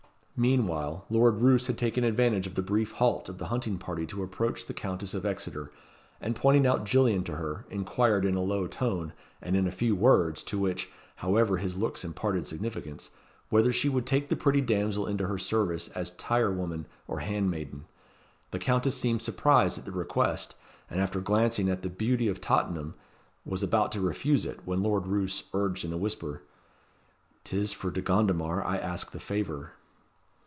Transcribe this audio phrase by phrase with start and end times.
[0.43, 4.23] Meanwhile, Lord Roos had taken advantage of the brief halt of the hunting party to
[4.23, 5.71] approach the Countess of Exeter,
[6.19, 9.95] and pointing out Gillian to her, inquired in a low tone, and in a few
[9.95, 13.11] words, to which, however, his looks imparted significance,
[13.49, 17.85] whether she would take the pretty damsel into her service as tire woman or handmaiden.
[18.49, 20.55] The Countess seemed surprised at the request,
[20.89, 22.95] and, after glancing at the Beauty of Tottenham,
[23.45, 26.41] was about to refuse it, when Lord Roos urged in a whisper,
[27.43, 29.73] "'T is for De Gondomar I ask the favour."